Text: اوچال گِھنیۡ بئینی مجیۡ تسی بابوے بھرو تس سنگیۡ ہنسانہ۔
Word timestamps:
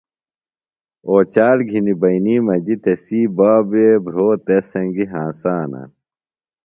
اوچال 1.09 1.57
گِھنیۡ 1.69 1.99
بئینی 2.01 2.35
مجیۡ 2.45 2.79
تسی 2.83 3.21
بابوے 3.37 3.89
بھرو 4.05 4.29
تس 4.45 4.63
سنگیۡ 4.71 5.09
ہنسانہ۔ 5.11 5.81